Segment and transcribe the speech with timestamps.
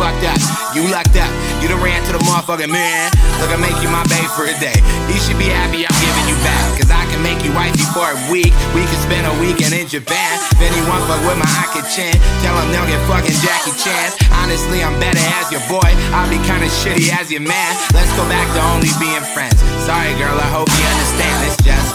[0.00, 0.40] fucked up.
[0.72, 1.28] You lucked up.
[1.60, 3.12] You done ran to the motherfucking man.
[3.36, 4.80] Look, I make you my babe for a day.
[5.12, 6.80] He should be happy I'm giving you back.
[6.80, 8.56] Cause I can make you wifey for a week.
[8.72, 10.40] We can spend a weekend in Japan.
[10.56, 14.16] If anyone fuck with my Aki Chin, tell him they'll get fucking Jackie Chan.
[14.40, 15.92] Honestly, I'm better as your boy.
[16.16, 17.70] I'll be kinda shitty as your man.
[17.92, 19.60] Let's go back to only being friends.
[19.84, 21.36] Sorry, girl, I hope you understand.
[21.44, 21.88] It's just.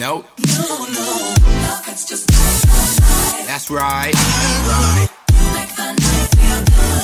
[0.00, 0.24] Nope.
[0.40, 1.34] No no
[3.44, 5.07] That's right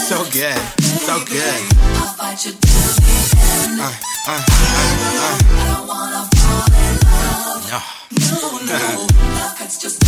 [0.05, 0.59] so good,
[1.01, 1.41] so good.
[1.41, 3.09] I'll fight you till the
[3.41, 3.81] end.
[3.81, 3.89] Uh, uh
[4.29, 4.37] uh.
[4.37, 5.41] uh, uh, uh.
[5.41, 7.65] I don't wanna fall in love.
[7.73, 7.81] No.
[8.21, 9.07] No, no.
[9.33, 10.01] Love cuts just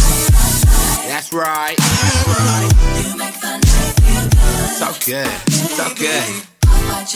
[1.08, 1.76] That's right.
[1.78, 2.68] That's right.
[3.08, 4.68] You make the night feel good.
[4.76, 6.44] So good, so good.
[6.88, 7.06] I'll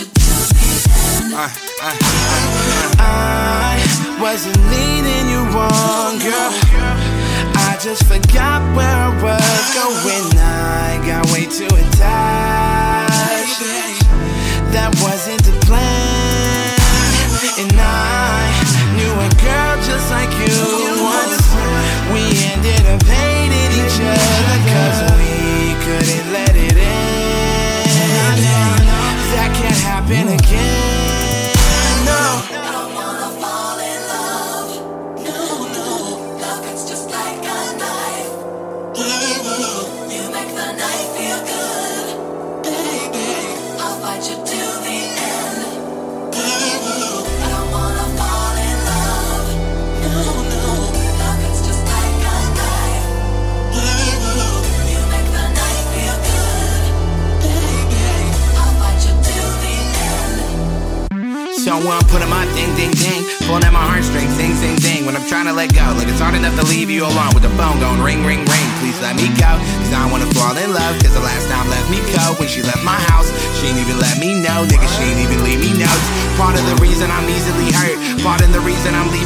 [2.99, 3.77] I
[4.19, 7.20] wasn't leading you on, girl.
[7.83, 10.39] Just forgot where I was going.
[10.39, 12.01] I got way too attached.
[14.71, 16.50] That wasn't the plan.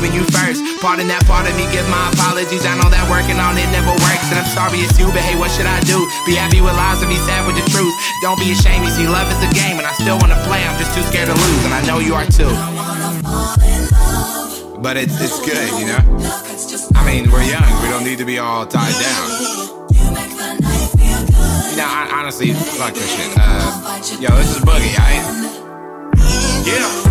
[0.04, 0.60] Leaving you first.
[0.84, 2.69] Part of that part of me give my apologies.
[2.69, 5.32] I know that working on it never works, and I'm sorry it's you, but hey,
[5.41, 5.97] what should I do?
[6.28, 7.94] Be happy with lies and be sad with the truth.
[8.20, 10.60] Don't be ashamed, you see, love is a game, and I still wanna play.
[10.60, 12.53] I'm just too scared to lose, and I know you are too.
[14.84, 16.03] But it's it's good, you know.
[16.92, 17.65] I mean, we're young.
[17.81, 19.26] We don't need to be all tied down.
[21.75, 23.32] Know, I, honestly, fuck this shit.
[23.41, 25.25] Uh, yo, this is Boogie, alright?
[26.66, 27.03] Yeah.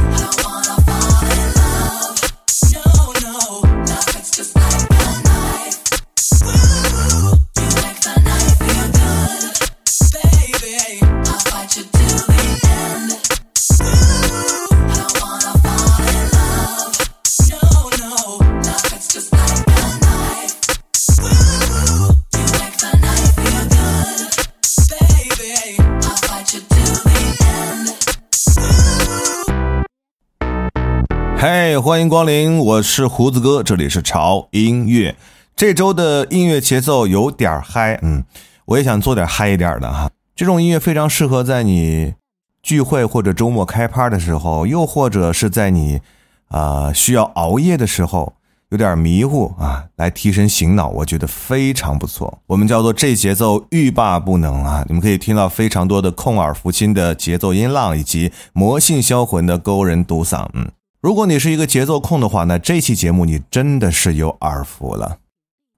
[31.65, 35.15] 嘿欢迎光临，我是胡子哥，这里是潮音乐。
[35.55, 38.25] 这周的音乐节奏有点嗨，嗯，
[38.65, 40.09] 我也想做点嗨一点的哈。
[40.35, 42.15] 这种音乐非常适合在你
[42.61, 46.01] 聚会或者周末开趴的时候，又或者是在你
[46.49, 48.33] 啊、需要熬夜的时候，
[48.71, 52.39] 有点迷糊啊，来提神醒脑，我觉得非常不错。
[52.47, 54.83] 我们叫做这节奏欲罢不能啊！
[54.89, 60.45] 你们可以听到非常多的控耳福亲的节奏音浪，以及魔性销魂的勾人独嗓。
[60.51, 60.69] 嗯，
[61.03, 65.17] 如果你是一个节奏控的话，那这期节目你真的是有耳福了。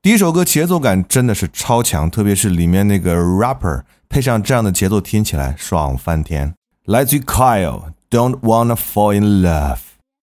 [0.04, 6.54] 第一首歌节奏感真的是超强，特别是里面那个 rapper 配上这样的节奏，听起来爽翻天。
[6.86, 9.80] 来自于 Kyle，Don't Wanna Fall in Love。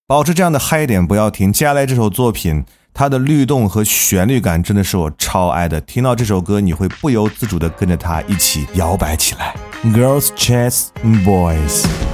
[0.07, 1.53] 保持这样的嗨点，不要停。
[1.53, 2.65] 接下来这首作品，
[2.95, 5.81] 它的律动和旋律感真的是我超爱的。
[5.81, 9.57] 听到这首歌，你会不由自主的跟着它一起摇摆起来。
[9.83, 12.12] Girls Chase Boys。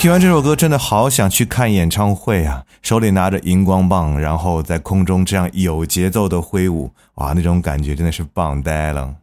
[0.00, 2.64] 听完这首歌，真的好想去看演唱会啊！
[2.80, 9.16] 手里拿着荧光棒，然后在空中这样有节奏的挥舞，哇，那种感觉真的是棒呆了！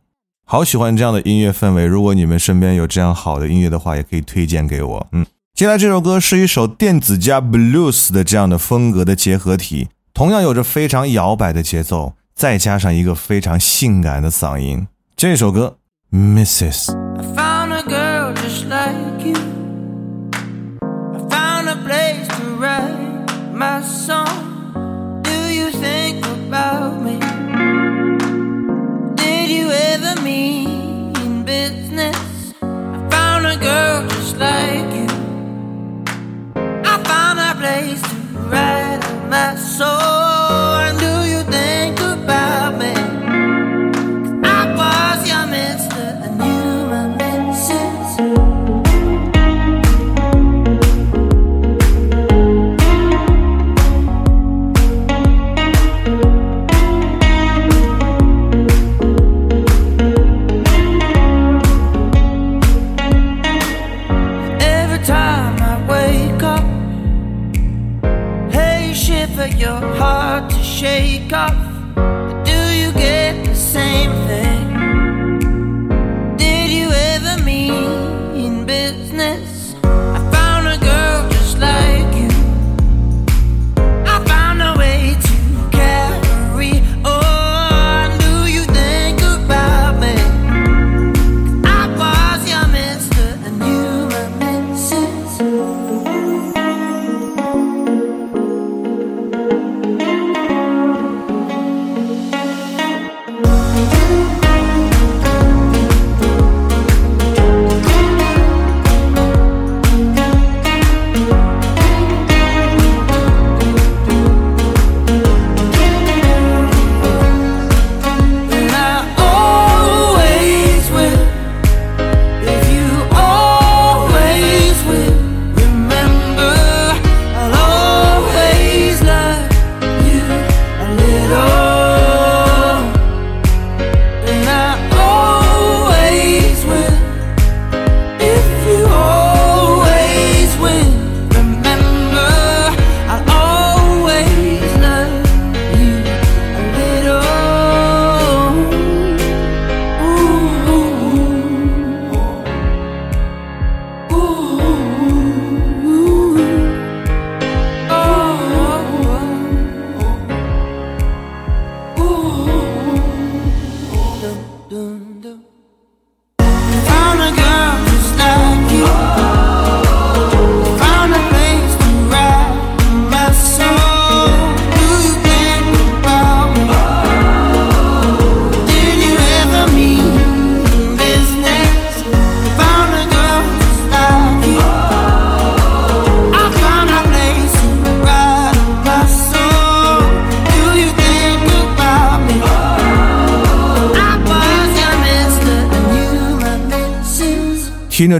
[0.45, 1.83] 好喜欢这样的音乐氛围。
[1.83, 5.07] 如果你们身边有这样好的音乐的话，也可以推荐给我。
[5.13, 14.87] 嗯，接下来这首歌是一首电子加 blues 的这样的风格的结合体，同样有着非常摇摆的节奏，再加上一个非常性感的嗓音。
[15.15, 15.77] 这首歌
[16.11, 16.93] ，Mrs。
[34.37, 35.07] Like you.
[36.85, 38.15] I found a place to
[38.49, 40.26] write my soul.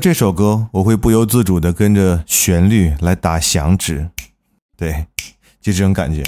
[0.07, 4.09] 这首歌，我会不由自主的跟着旋律来打响指，
[4.77, 5.05] 对，
[5.59, 6.23] 就这种感觉。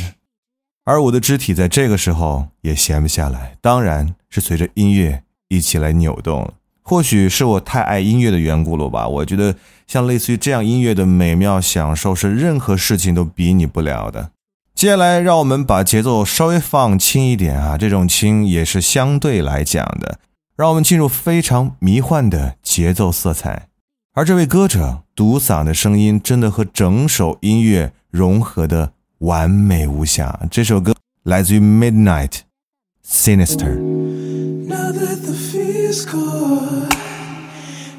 [0.83, 6.51] 而我的肢体在这个时候也闲不下来，当然是随着音乐一起来扭动。
[6.81, 9.07] 或许是我太爱音乐的缘故了吧？
[9.07, 9.55] 我觉得
[9.87, 14.31] 像类似于这样音乐的美妙享受，是任何事情都比拟不了的。
[14.75, 20.19] 接下来，让我们把节奏稍微放轻一点啊，这种轻也是相对来讲的。
[20.57, 23.68] 让我们进入非常迷幻的节奏色彩，
[24.18, 30.40] 而这位歌者独嗓的声音真的和整首音乐融合的完美无瑕。
[30.50, 30.94] 这首歌
[31.24, 32.40] 来自于 Midnight
[33.04, 36.88] Sinister。Now that the fear's gone,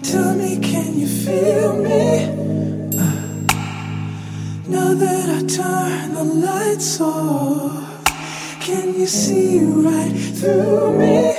[0.02, 2.46] tell me, can you feel me?
[4.68, 8.04] Now that I turn the lights off,
[8.62, 11.36] can you see right through me?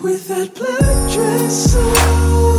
[0.00, 2.51] With that black dress on,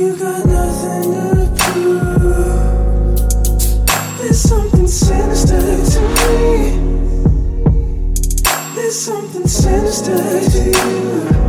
[0.00, 2.16] you got nothing to prove.
[4.18, 6.44] There's something sinister to me.
[8.74, 10.16] There's something sinister
[10.50, 11.39] to you.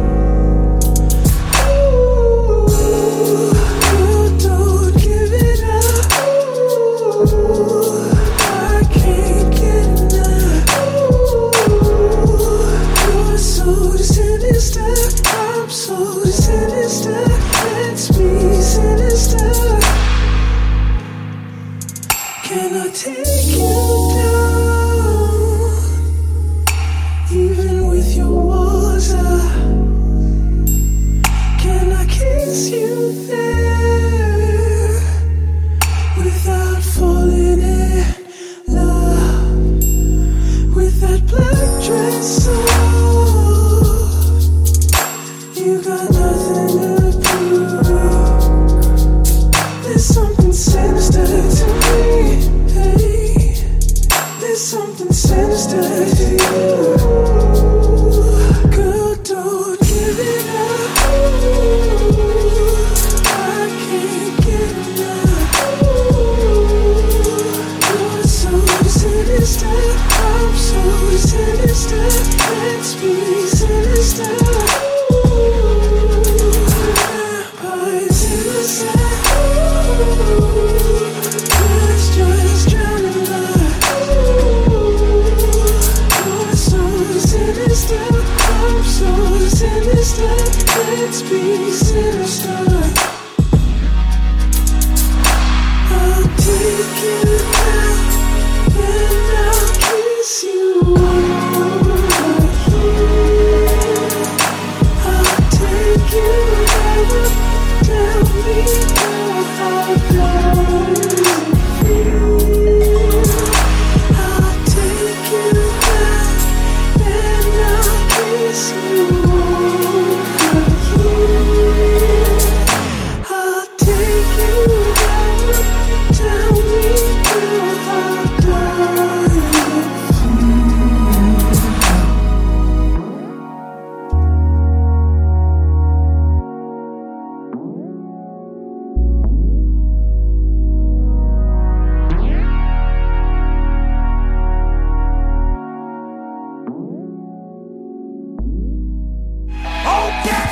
[74.12, 74.61] still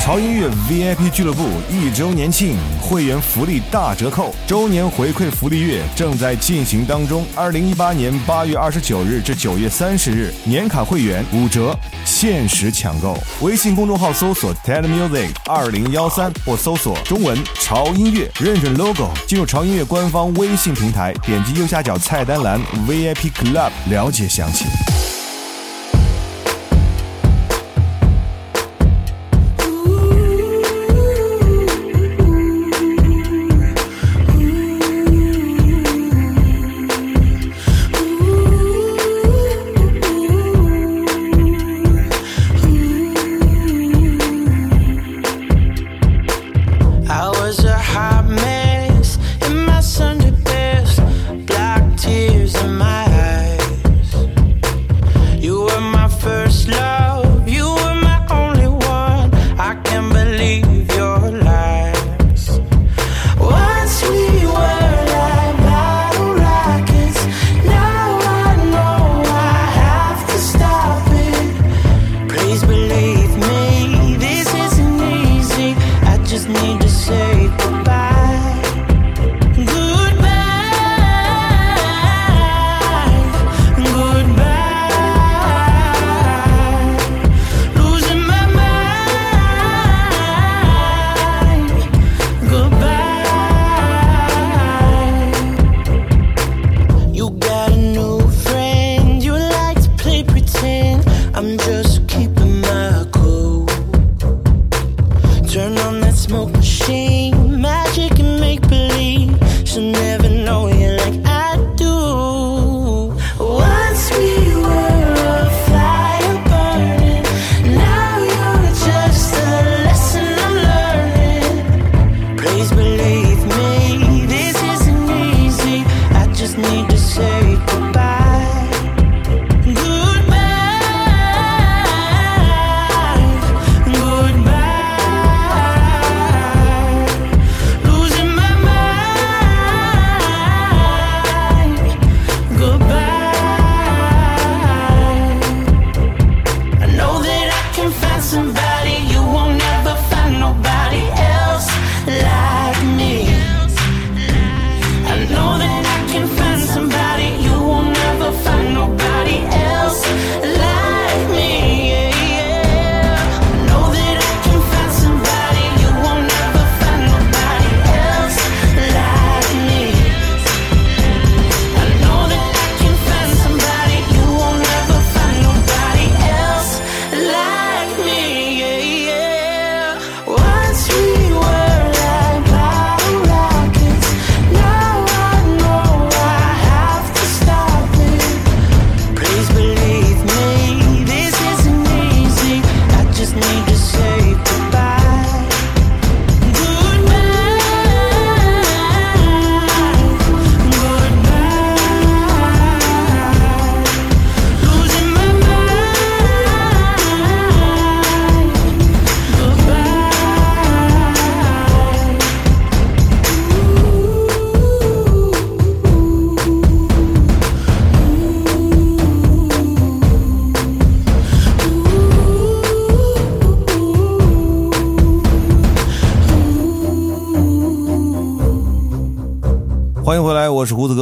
[0.09, 7.23] 潮音乐 VIP 俱乐部一周年庆会员福利大折扣，周年回馈福利月正在进行当中。
[7.35, 13.15] 二零一八年八月二十九日至九月三十日，年卡会员五折，限时抢购。
[13.41, 24.65] 微信公众号搜索 TED Music 二零幺三或搜索中文潮音乐，认准 logo，进入潮音乐官方微信平台，点击右下角菜单栏 VIP Club 了解详情。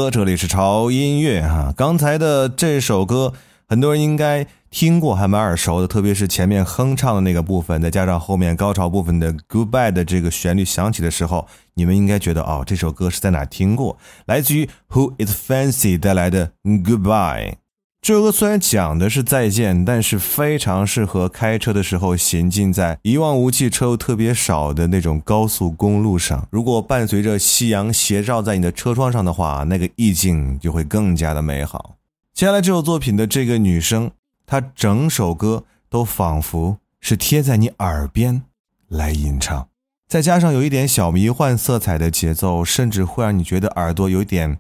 [0.10, 1.74] 这里是潮音乐哈。
[1.76, 3.34] 刚才的这首歌，
[3.68, 13.98] 很多人应该听过，还蛮耳熟的，特别是前面哼唱的那个部分，再加上后面高潮部分的 Goodbye 的这个旋律响起的时候，你们应该觉得哦，这首歌是在哪听过？
[14.26, 17.56] 来自于 Who Is Fancy 带来的 Goodbye。
[18.00, 26.48] 这首歌虽然讲的是再见，但是非常适合开车的时候行进在一望无际、车又特别少的那种高速公路上。
[26.50, 31.96] 如果伴随着夕阳斜照在你的车窗上的话，那个意境就会更加的美好。
[32.34, 34.12] 接下来这首作品的这个女生，
[34.46, 38.44] 她整首歌都仿佛是贴在你耳边
[38.88, 39.68] 来吟唱，
[40.08, 44.60] 再加上有一点小迷幻色彩的节奏，甚至会让你觉得耳朵有点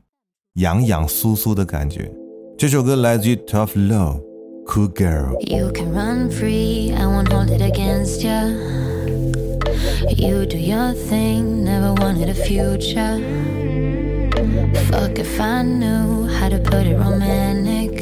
[0.55, 2.11] 痒痒酥酥的感觉。
[2.56, 4.20] 这首歌来自于 Tough Love
[4.66, 5.36] Cool Girl。
[5.40, 8.48] You can run free, I won't hold it against ya.
[10.16, 13.18] You do your thing, never wanted a future.
[14.90, 18.00] Fuck if I knew how to put it romantic.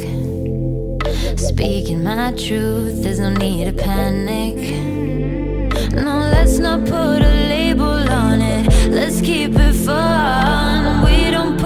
[1.39, 4.57] Speaking my truth, there's no need to panic.
[5.93, 8.91] No, let's not put a label on it.
[8.91, 11.05] Let's keep it fun.
[11.05, 11.59] We don't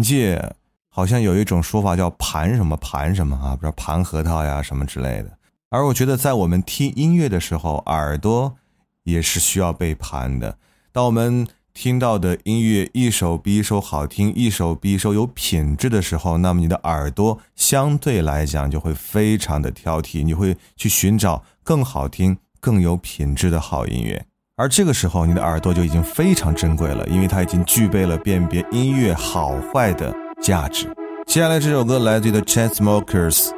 [0.00, 0.54] 界，
[0.88, 5.38] 好像有一种说法叫“盘什么盘什么”啊，比如盘核桃呀什么之类的。
[5.68, 8.56] 而我觉得，在我们听音乐的时候，耳朵
[9.04, 10.58] 也是需要被盘的。
[10.90, 24.26] 当我们听到的音乐一首比一首好听，一首比一首有品质的时候，那么你的耳朵相对来讲就会非常的挑剔，你会去寻找更好听、更有品质的好音乐。
[24.60, 30.86] 而这个时候，你的耳朵就已经非常珍贵了，因为它已经具备了辨别音乐好坏的价值。
[31.24, 33.48] 接下来这首歌来自于 The Chainsmokers，《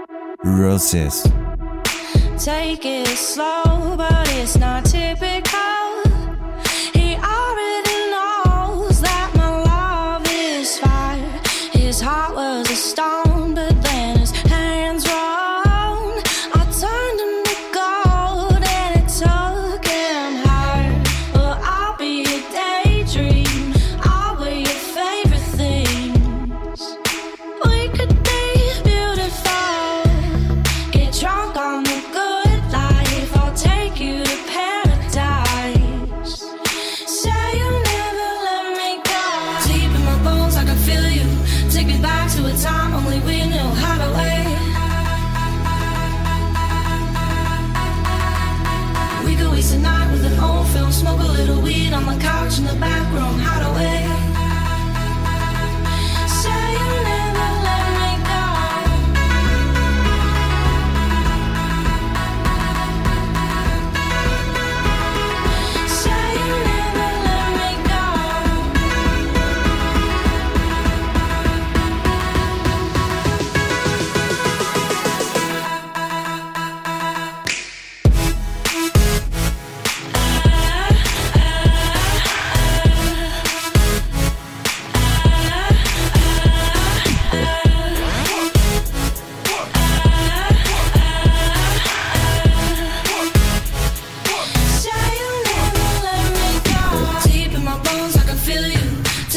[0.45, 1.25] Roses》。
[2.39, 5.72] Take it slow, but it's not typical.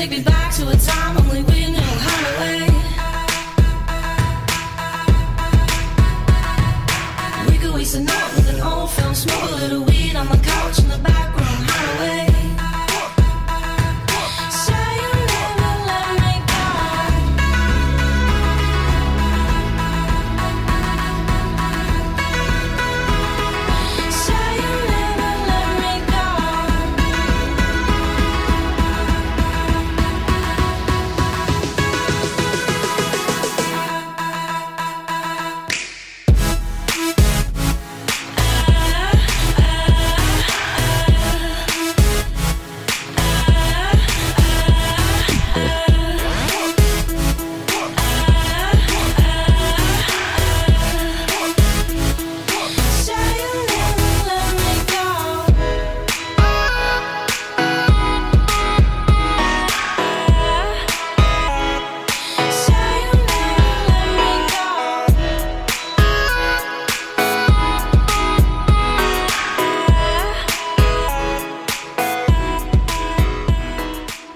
[0.07, 0.34] dignidade.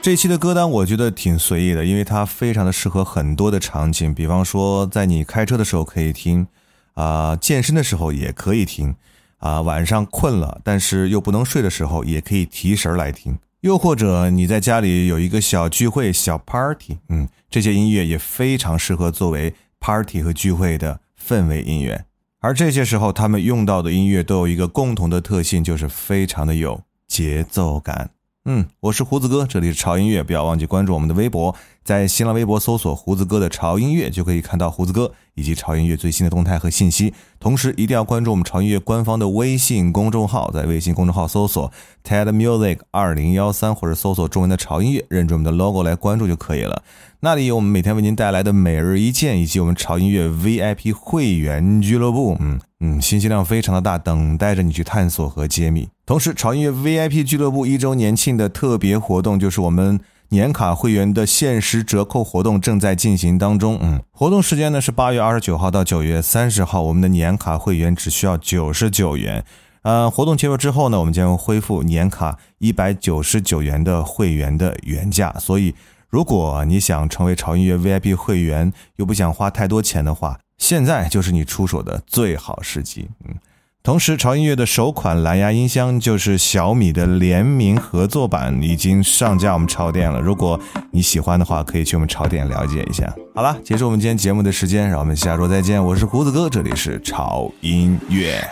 [0.10, 6.48] 这期的歌单我觉得挺随意的，因为它非常的适合很多的场景，比方说在你开车的时候可以听，
[6.96, 8.96] 啊、健身的时候也可以听，
[9.38, 22.06] 啊、晚上困了但是又不能睡的时候也可以提神来听，又或者你在家里有一个小聚会、小 party，嗯，这些音乐也非常适合作为 party 和聚会的氛围音乐。
[22.40, 28.10] 而这些时候，他们用到的音乐都有一个共同的特性，就是非常的有节奏感。
[28.46, 37.14] 嗯，我是胡子哥，这里是潮音乐，不要忘记关注我们的微博，在新浪微博搜索“胡子哥的潮音乐”，就可以看到胡子哥以及潮音乐最新的动态和信息。
[37.40, 41.72] 同时，一定要关注我们潮音乐官方的微信公众号，在微信公众号搜索
[42.04, 46.84] “TED Music 二零幺三”或者搜索中文的潮音乐，认准我们的 logo 来关注就可以了。
[47.22, 52.38] 那里有我们每天为您带来的每日一见，以及我们潮音乐 VIP 会员俱乐部。
[52.40, 55.90] 嗯嗯，信息量非常的大，等待着你去探索和揭秘。
[56.06, 63.80] 同时，潮音乐 VIP 俱乐部一周年庆的特别活动，就是我们年卡会员的限时折扣活动正在进行当中。
[63.82, 69.44] 嗯，活动时间呢是八月二十九号到九月三十号，我们的年卡会员只需要九十九元。
[69.82, 75.34] 呃，活动结束之后呢，我们将恢复年卡一百九十九元的会员的原价。
[75.40, 75.74] 所以，
[76.10, 83.10] 如果你想成为潮音乐 VIP 会员，又不想花太多钱的话，现在就是你出手的最好时机。
[83.26, 83.34] 嗯，
[83.82, 90.20] 同时，潮音乐的首款蓝牙音箱就是小米的联名合作版，已经上架我们潮店了。
[90.20, 90.60] 如果
[90.92, 93.12] 你喜欢的话，可以去我们潮店了解一下。
[93.34, 95.84] 好了，结束我们今天节目的时间，让我们下周再见。
[95.84, 98.46] 我是胡子哥，这里是潮音乐。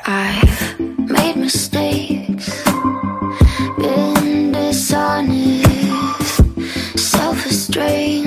[6.95, 8.26] Self-estranged